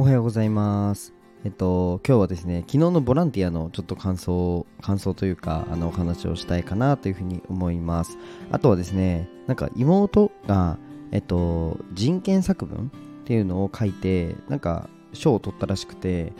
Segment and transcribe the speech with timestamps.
[0.00, 1.12] おはようございます。
[1.44, 8.16] えっと、今日はですね、昨日のボランティアのちょっと感想、感想というか、あの、お話をしたいかなというふうに思います。
[8.52, 10.78] あとはですね、なんか妹が、
[11.10, 12.92] えっと、人権作文
[13.22, 16.32] っていうのを書いて、なんか賞を取ったらしくて、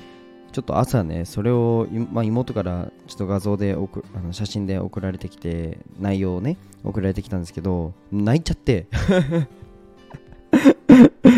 [0.52, 8.86] ちょっと朝ね、それを、まあ、妹からちょっと画像で送あの写真で送られてきて、内容をね、送られてきたんですけど、泣いちゃって、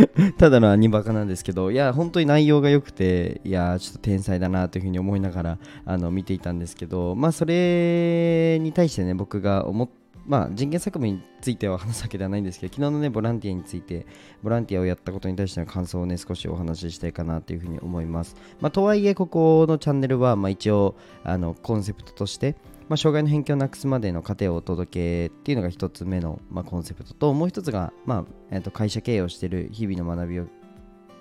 [0.39, 9.89] ただのアニバカなんですけど、いや、本当に内容が良くて、いや、ちょっと天才だなというふうに思いながらあの見ていたんですけど、まあ、それに対してね、僕が思っ
[10.27, 14.07] まあ、人権作文については話すわけではないんですけど、昨日のね、ボランティアについて、
[14.43, 18.37] ボランティアをやったことに対しての感想をね、少しお話ししたいかなというふうに思います。
[18.61, 20.95] まあ、とはいえ、ここのチャンネルは、まあ、一応、
[21.25, 22.55] あのコンセプトとして、
[22.91, 30.49] まあ、障害の偏見をなくすまでの過程をお届けっていうのが一つ目の、まあ、コンセプトともう一つが、まあえー、と会社経営をしている日々の学びを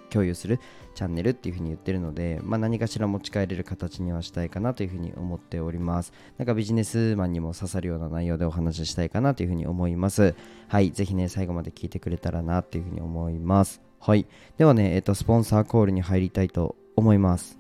[0.10, 0.60] 共有する
[0.96, 6.12] チャンネルっていうふうに言ってるので、まあ、何かしら持ち帰れる形にはしたいかなというふうに思っております。
[6.40, 10.34] なんかビジネスマンにも刺さるような内容でお話ししたいかなというふうに思います。
[10.70, 13.80] はいぜひね最後まで聞いてくれたらなというふうに思います。
[14.00, 14.26] はい。
[14.58, 17.59] ではね、えっ、とスポンサーコールに入りたいと思います。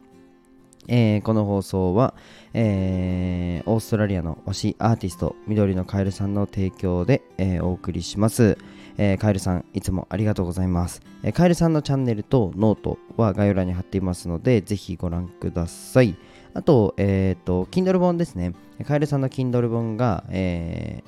[0.89, 2.15] えーこの放送は、
[2.53, 8.57] えーオーストラリアの推しアーティスト緑のカエルさんの提供で、えーお送りします、
[8.97, 16.17] えカエルさんいつもありがとうございます、えカエルさんのチャンネルとノートは概要欄に貼っていますのでぜひご覧ください。
[16.53, 18.53] あと、えっ、と Kindle 本ですね。
[18.85, 21.03] カエルさんの Kindle 本が、え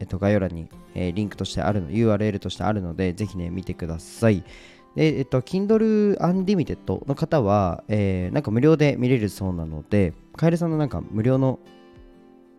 [0.00, 4.44] えっと、概要欄に、えリンクとしてあるの URL としてあるのでぜひね見てください。
[4.96, 11.58] で、えっと、Kindle Unlimited の方は、えーなんか無料で見れるそうなので、カエルさんのなんか無料の、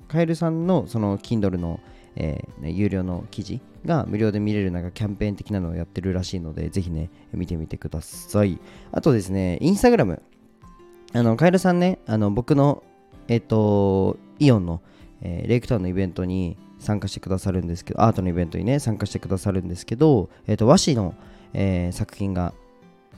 [0.07, 1.79] カエルさんのその Kindle の、
[2.15, 8.59] えー有料の記事が無料で見れるなんかキャンペーン的なのをやってるらしいので、ぜひね、見てみてください。
[8.91, 10.21] あとですね、インスタグラム。
[11.13, 12.83] あの、カエルさんね、あの僕の、
[13.27, 14.81] えっと、イオンの、
[15.21, 21.13] えーレイクタウンのイベントに参加してくださるんですけど、アートのイベントにね、参加してくださるんですけど、えっと、和紙の、
[21.53, 22.53] えー作品が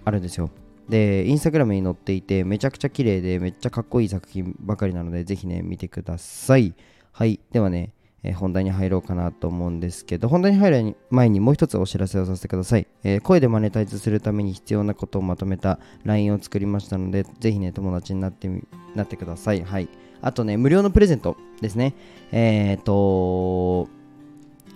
[0.06, 0.50] あるんですよ。
[0.90, 6.76] で、インスタグラムに載っていて、めちゃくちゃ綺麗で、めっちゃかっこいい作品ばかりなので、ぜひね、見てください。
[7.12, 7.40] はい。
[7.52, 7.94] ではね、
[8.24, 12.88] えー本題に入ろうかなと思うんですけど、本題に入る前にもう一つお知らせをさせてください。
[13.04, 18.64] えー声でマネタイズするために必要なことをまとめた LINE を作りましたので、ぜひね、友達になってみ
[18.96, 19.64] なってください。
[19.64, 19.88] はい。
[20.22, 21.94] あとね、無料のプレゼントですね。
[22.32, 23.90] えっ、と、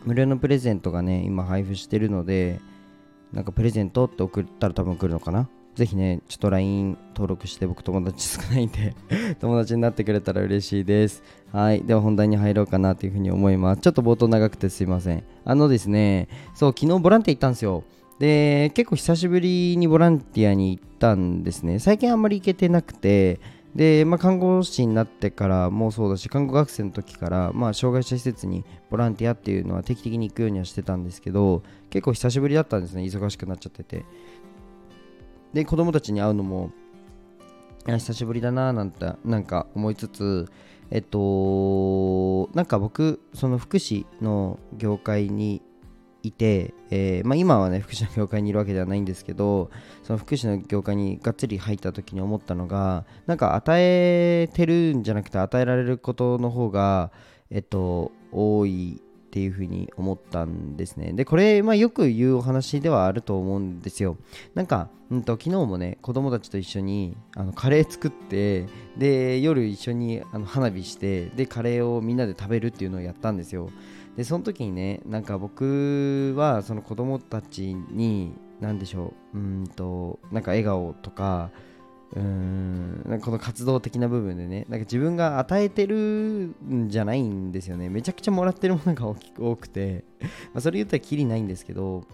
[0.06, 2.60] 無料のプレゼントがね、今配布してるので、
[3.34, 5.50] なんかプレゼントって送ったら多分来るのかな？
[5.76, 8.96] ぜひね、ちょっと LINE 登録して僕友達少ないんで
[9.40, 11.22] 友達になってくれたら嬉しいです。
[11.52, 11.84] はい。
[11.84, 13.82] では本題に入ろうかなというふうに思います。
[13.82, 15.24] ちょっと冒頭長くてすいません。
[15.46, 17.84] あのですね、そう、昨日ボランティア行ったんですよ。
[18.18, 21.78] で、結構久しぶりにボランティアに行ったんですね。
[21.78, 23.40] 最近あんまり行けてなくて、
[23.76, 34.06] で、まあ、看護師になってからもそうだし、看護学生の時から、まあ、障害者施設にボランティアっていうのは定期的に行くようにはしてたんですけど、結構久しぶりだったんですね、忙しくなっちゃってて。
[35.54, 36.72] で、子供たちに会うのも、
[37.86, 40.48] 久しぶりだななんて、なんか思いつつ、
[40.92, 45.62] えっと、なんか僕、その福祉の業界に
[46.24, 49.70] いて、えーまあ、今はね、福祉の業界にいるわけではないんですけど、
[50.04, 57.12] その福祉の業界にがっつり入った時に思ったのが、なんか与えてるんじゃなくて与えられることの方が、
[57.50, 59.02] えっと、多い
[59.38, 61.14] っていうふうに思ったんですね。
[61.14, 64.18] で、これ、まあ、よく言うお話ではあると思うんですよ。
[64.56, 68.66] なんか、うんと、昨日もね、子供たちと一緒にあのカレー作って、
[68.98, 73.70] で、夜一緒にあの花火して、で、カレーをみんなで食べるっていうのをやったんですよ。
[74.16, 81.52] で、その時にね、なんか僕はその子供たちに、なんでしょう、うんと、なんか笑顔とか、
[82.16, 87.90] うんなんかこの活動的な部分でねなんか自分が与えてるんじゃないんですよね。
[87.90, 90.06] めちゃくちゃもらってるものが大きく多くて。
[90.54, 92.06] まあそれ言ったらきりないんですけど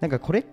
[0.00, 0.44] なんかこれっ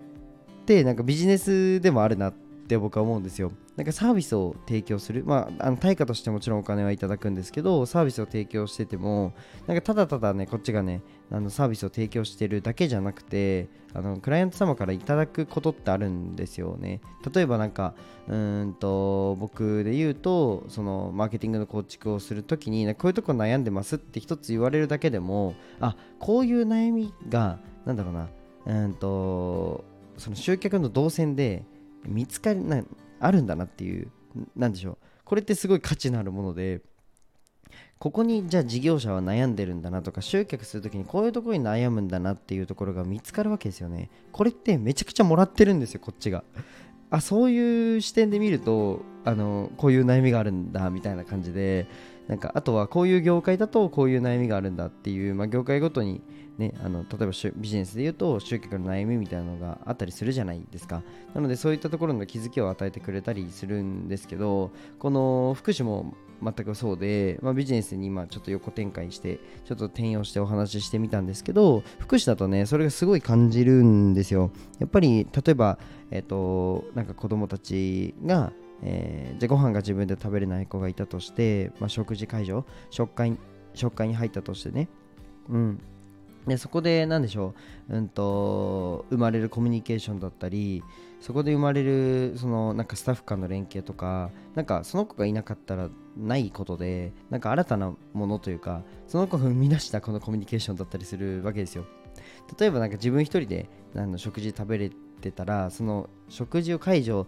[0.66, 3.50] てなんかビジネスでもあるなってって僕は思うんですよ。
[3.76, 5.24] なんかサービスを提供する。
[5.24, 9.32] まああの対価としてもちろんお金はいただくんですけどサービスを提供してても
[9.66, 11.00] なんかただただねこっちがね
[11.30, 17.00] あのサービスを提供してるだけじゃなくてあのクライアント様からいただくことってあるんですよね。
[17.32, 17.94] 例えばなんか
[18.28, 28.28] うんと僕で言うとそのマーケティングの構築をするときにこういうとこ悩んでますって一つ言われるだけでもあこういう悩みがなんだろうな
[28.66, 29.84] うんと
[30.18, 31.64] その集客の動線で
[32.08, 32.82] 見つかりな
[33.20, 34.08] あるんだなっていう
[34.56, 34.98] なんでしょう。
[35.24, 36.80] これってすごい価値のあるもので
[37.98, 44.10] ここにじゃあ事業者は悩んでるんだなとか集客するときにこういうところに悩むんだなっていうところが見つかるわけですよね。
[44.32, 46.44] これってめちゃくちゃもらってるんですよこっちが。
[47.10, 51.86] あそういう視点で見るとあのこういう悩みがあるんだみたいな感じで
[52.28, 56.22] なんかあとはこういう業界だとこういう悩みがあるんだっていう、まあ、業界ごとに
[56.58, 61.04] ね、あの例えばビジネスで言うと集客の悩みみたいなのがあったりするじゃないですか。
[61.32, 74.50] なのでそういったところの気づきを与えてくれたりするんですけどこの福祉も全くそうで、まあ、ビジネスに今ちょっと横展開してちょっと転用してお話ししてみたんですけど福祉だとねそれがすごい感じるんですよ。
[74.80, 75.78] やっぱり例えば
[76.10, 78.52] えっ、ー、となんか子供たちが
[78.82, 83.36] えー、じゃあご飯が自分で食べれない子がいたとして、まあ、食事会場食会
[83.74, 84.88] 食会に入ったとしてね、
[85.48, 85.80] うん、
[86.46, 87.54] でそこで何でしょ
[87.88, 90.82] う、うんと、生まれるコミュニケーションだったり
[91.20, 101.84] そこで生まれるそのなんかスタッフ間の連携とかなんかその子がいなかったらないことでなんか新たなものというかその子が生み出したこのコミュニケーションだったりするわけですよ。
[102.58, 104.90] 例えばなんか自分一人であの食事食べれ
[105.20, 107.26] てたらその食事を解除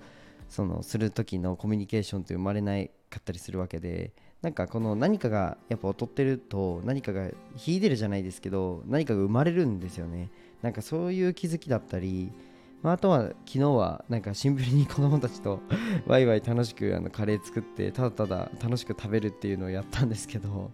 [0.50, 4.12] そのする時のコミュニケーションって生まれないかったりするわけで
[4.42, 10.30] なんかこの何かがやっぱ劣ってると何かが秀でるじゃないですけど何かが生まれるんですよね。
[10.62, 12.32] なんかそういう気づきだったり、
[12.82, 15.60] まあ、あとは昨日はなんかシンプルに子供たちと
[16.06, 20.70] ワイワイ楽しくあのカレー作ってただただ楽しく食べるっていうのをやったんですけど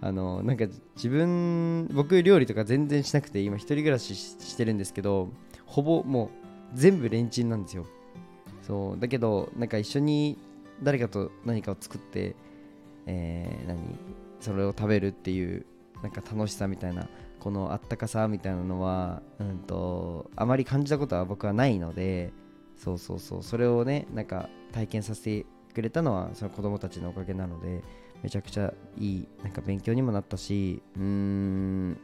[0.00, 5.30] あのなんか自分僕料理とか全然しなくて今一人暮らししてるんですけど
[5.64, 6.30] ほぼもう
[6.74, 7.86] 全部レンチンなんですよ。
[8.66, 10.38] そうだけどなんか一緒に
[10.82, 12.34] 誰かと何かを作って
[13.06, 13.78] えー、何？
[14.40, 15.64] それを食べるっていう
[16.02, 17.08] なんか楽しさみたいな
[17.38, 22.32] このあったかさみたいなのは、うんと、あまり感じたことは僕はないので
[22.76, 27.82] そうそうそうそれをねなんか体験させてくれたのはその子供たちのおかげなので
[28.22, 31.98] めちゃくちゃいいなんか勉強にもなったしうーん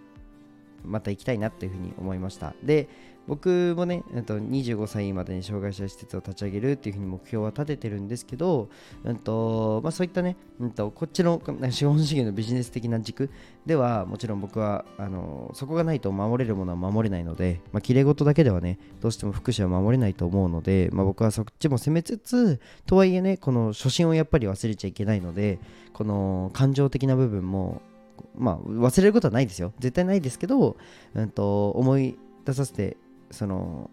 [0.84, 2.54] また行きたいなっていうふうに思いました。
[2.62, 2.88] で
[3.28, 8.68] 僕もね、と25歳までに障害者施設を立ち上げるっていうふうに目標は立ててるんですけど、
[9.04, 11.40] うんとまあ、そういったね、うんと、こっちの
[11.70, 13.30] 資本主義のビジネス的な軸
[13.64, 25.60] ではもちろん僕はあのそこがないと守れるものは守れないので、まあ、綺麗事だけではねどうしても福祉は守れないと思うので、まあ、僕はそっちも攻めつつとはいえねこの初心をやっぱり忘れちゃいけないので
[25.92, 27.82] この感情的な部分も
[28.34, 29.72] まあ忘れることはないですよ。
[29.78, 30.76] 絶対ないですけど、
[31.14, 32.96] うんと思い出させて
[33.30, 33.90] その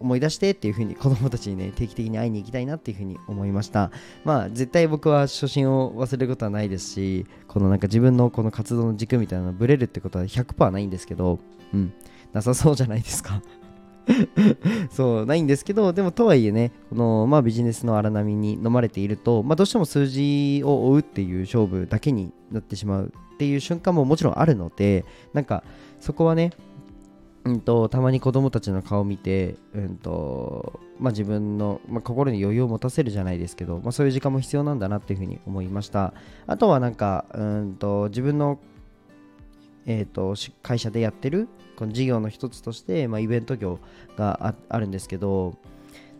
[0.00, 3.90] 思い出してっていう風に子供たちにね定期的に会いに行きたいなっていう風に思いました。
[4.24, 11.38] まあ絶対僕は初心を忘れることはないですしこのなんか自分のこの活動の軸みたいなのブレるってことは100%ないんですけど
[11.72, 11.92] うん。
[12.32, 13.40] なさそうじゃないですか。
[14.90, 25.62] そうないんですけどでもとはいえねこの、まあ、ビジネスの荒波に飲まれていると、まあ、どうしても数字を追うっていう勝負だけになってしまうっていう瞬間ももちろんあるのでなんか
[26.00, 26.50] そこはね
[27.44, 36.12] うんと、たまに子供たちの顔を見て、うんとまあ、自分の、まあ、心に余裕を持たせるじゃないですけど、まあ、そういう時間も必要なんだなっていうふうに思いました。
[36.46, 38.58] あとはなんか、うんと自分の、
[39.86, 43.78] えーと、会社でやってるこの事業の一つとして、まあ、イベント業
[44.16, 45.54] があるんですけど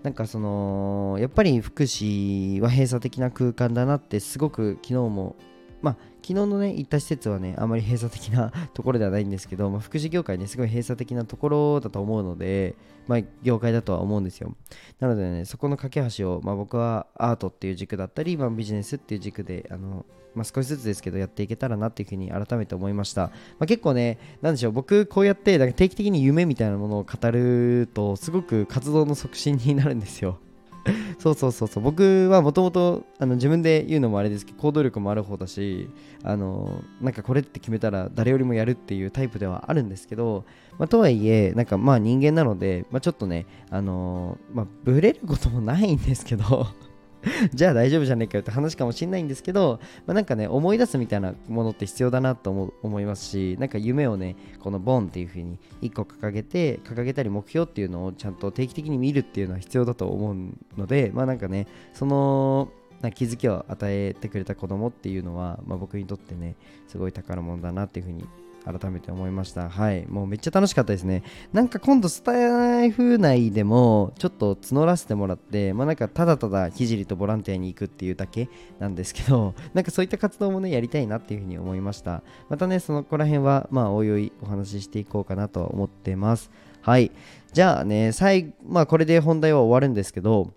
[0.04, 5.34] なんかそのやっぱり福祉は閉鎖的な空間だなってすごく昨日も
[5.82, 5.96] まあ
[6.28, 12.74] 昨日のね、行った施設はね、あまり閉鎖的な ところではないんですけど、まあ、福祉業界ね、すごい閉鎖的なところだと思うので、
[13.06, 14.54] まあ、業界だとは思うんですよ。
[15.00, 23.22] なのでね、そこの架け橋を、まあ、僕はアートっていう軸だったり、まあ、ビジネスっていう軸で、あの、まあ、少しずつですけど、やっていけたらなっていうふうに改めて思いました。
[23.22, 30.38] まあ、結構ね、なんでしょう、僕、こうやって、定期的に夢みたいなものを語ると、すごく活動の促進になるんですよ。
[31.18, 31.82] そうそうそうそう。
[31.82, 35.90] 僕はもともと自分で言うのもあれですけど行動力もある方だし
[36.22, 40.44] あのなんかこれって決めたら誰よりもやるっていうタイプではあるんですけど、
[40.78, 46.66] まあ、とはいえなんかまあ人間なので、まあ、ちょっとねあのまあブレることもないんですけど
[47.52, 60.36] じゃあ大丈夫じゃねえかよって話かもしれないんですけど、まあ、なんかね、思い出すみたいなものって必要だなと思思いますし、なんか夢をね、このボンっていう風に1個掲げて、掲げたり目標っていうのをちゃんと定期的に見るっていうのは必要だと思う
[60.78, 62.68] ので、まあなんかね、その、
[63.00, 66.56] な気づきを与えてくれた子供っていうのは、まあ、僕にとってね、
[66.88, 68.24] すごい宝物だなっていう風に
[68.72, 69.70] 改めて思いました。
[69.70, 70.06] はい。
[70.06, 71.22] もうめっちゃ楽しかったですね。
[71.52, 78.48] なんか今度スタイフ内でもちょっと募らせてもらって、まあなんかただただ聖とボランティアに行くっていうだけ
[78.78, 82.22] なんですけど、 なんかそういった活動もね、やりたいなっていうふうに思いました。
[82.48, 86.50] またね、そのこら辺はまあおいおいお話ししていこうかなと思ってます。
[86.82, 87.10] はい。
[87.52, 90.52] じゃあね、最まあこれで本題は終わるんですけど、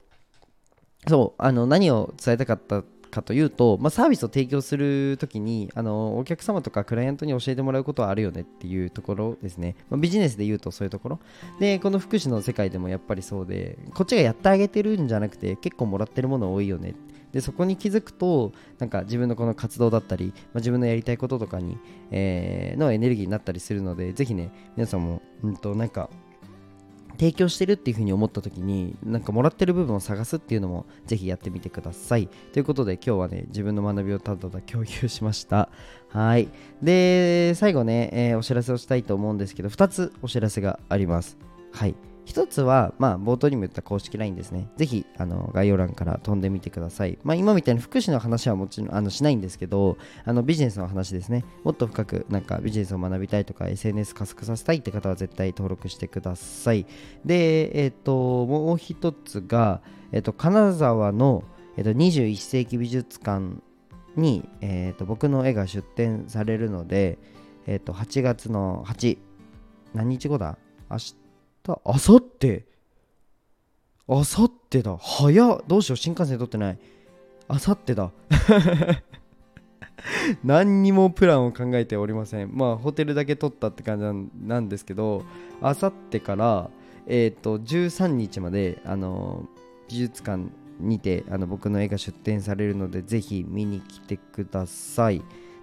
[1.07, 11.19] そう、あの何を伝えたかったかというと、まあ、サービスを提供するときにあのお客様とかクライアントに教えてもらうことはあるよねっていうところですね、まあ、ビジネスで言うとそういうところ。
[11.59, 16.95] でこの福祉の世界でもやっぱりそうでこっちがやってあげてるんじゃなくて結構もらってるもの多いよね。
[17.31, 21.77] でそこに気づくとなんか自分のこの活動だったり、まあ、自分のやりたいこととかに、
[22.11, 26.09] えー、のエネルギーになったりするのでぜひね皆さんも、うんと、なんか
[27.21, 32.27] 提供してるっていう風に思った時になんかもらってる部分を探すっていうのもぜひやってみてください。
[32.51, 35.69] ということで今日はね自分の学びをただただ共有しました。
[36.09, 36.49] はい。
[36.81, 41.37] で最後ね、えー、お知らせをしたいと思うんですけど2つお知らせがあります。
[41.71, 41.93] はい。
[42.31, 44.69] 一つは、まあ、冒頭にも言った公式 LINE ですね。
[44.77, 47.19] ぜひ、あの、概要欄から飛んでみてください。
[47.23, 51.43] まあ、今みたいに福祉の話はもちろん、あの、しないんですけど、あの、ビジネスの話ですね。
[51.65, 56.85] もっと深く、なんか、ビジネスを学びたいとか、SNS 加速させたいって方は絶対登録してください。
[57.25, 59.81] で、えっ、ー、と、もう一つが、
[60.13, 61.43] えっ、ー、と、金沢の、
[61.75, 63.57] えっ、ー、と、21世紀美術館
[64.15, 67.19] に、えっ、と、僕の絵が出展されるので、
[67.67, 69.17] えっ、と、8月の8、
[69.93, 70.57] 何日後だ？
[70.89, 71.20] 明日
[71.67, 72.65] あさって？
[74.07, 74.97] あさってだ。
[74.97, 75.63] 早っ。
[75.67, 75.97] どうしよう。
[75.97, 76.79] 新幹線取ってない。
[77.47, 78.11] あさってだ。
[80.43, 82.55] 何にもプランを考えておりません。
[82.55, 85.23] まあホテルだけ取ったって感じなんですけど
[85.61, 86.69] あさってから
[87.07, 89.45] えっ、ー、と13日まであの
[89.89, 90.45] 美術館
[90.79, 95.21] にてあの僕の絵が出展されるのでぜひ見に来てください。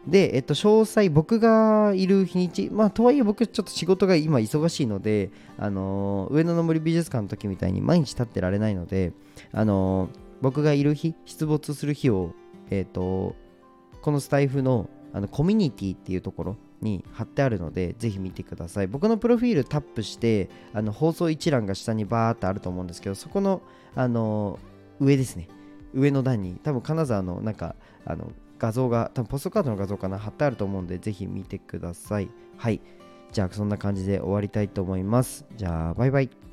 [0.08, 9.12] で、えっと、詳細、僕がいる日にち、まあ、とはいえ僕、ちょっと仕事が今忙しいので、あのー、上野の森美術館の時みたいに毎日立ってられないので、
[9.52, 10.10] あのー、
[10.40, 12.32] 僕がいる日、出没する日を、
[12.70, 13.36] えっと、
[14.00, 18.86] このスタイフのあのコミュニティっていうところに貼ってあるので、ぜひ見てください。
[18.86, 23.62] 僕のプロフィールタップして、あの放送一覧が下にバーってあると思うんですけど、そこの、
[23.94, 25.48] あのー、上ですね。
[25.94, 27.74] 上の段に、多分金沢のなんか、
[28.04, 32.28] あの、画像が、多分ポストカードの画像かな、貼ってあると思うんで、ぜひ見てください。
[32.56, 32.80] はい。
[33.32, 35.44] じゃあ、そんな感じで終わりたいと思います。
[35.56, 36.47] じゃあ、バイバイ。